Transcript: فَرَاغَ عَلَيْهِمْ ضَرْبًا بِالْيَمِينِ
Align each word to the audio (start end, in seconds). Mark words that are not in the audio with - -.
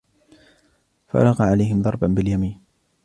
فَرَاغَ 1.07 1.41
عَلَيْهِمْ 1.41 1.81
ضَرْبًا 1.81 2.07
بِالْيَمِينِ 2.07 2.61